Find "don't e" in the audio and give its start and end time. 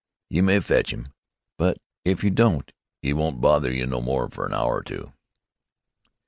2.31-3.13